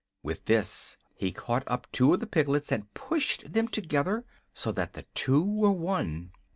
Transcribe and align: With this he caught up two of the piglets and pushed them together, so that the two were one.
With 0.23 0.45
this 0.45 0.97
he 1.13 1.31
caught 1.31 1.61
up 1.67 1.85
two 1.91 2.11
of 2.11 2.21
the 2.21 2.25
piglets 2.25 2.71
and 2.71 2.91
pushed 2.95 3.53
them 3.53 3.67
together, 3.67 4.25
so 4.51 4.71
that 4.71 4.93
the 4.93 5.03
two 5.13 5.43
were 5.45 5.71
one. 5.73 6.31